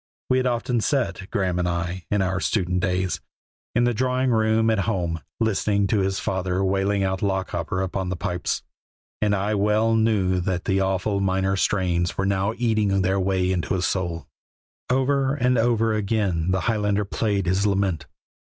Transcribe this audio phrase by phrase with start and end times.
[0.31, 3.21] We had often sat, Graeme and I, in our student days,
[3.75, 8.15] in the drawing room at home, listening to his father wailing out "Lochaber" upon the
[8.15, 8.63] pipes,
[9.21, 13.75] and I well knew that the awful minor strains were now eating their way into
[13.75, 14.27] his soul.
[14.89, 18.07] Over and over again the Highlander played his lament.